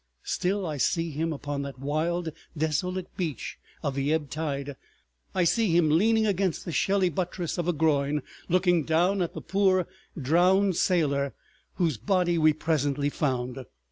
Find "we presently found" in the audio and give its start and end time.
12.39-13.63